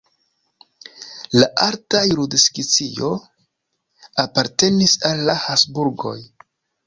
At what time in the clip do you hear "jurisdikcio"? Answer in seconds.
2.13-3.11